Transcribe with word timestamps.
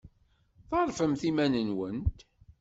Ḍerrfemt 0.71 1.21
iman-nwent. 1.29 2.19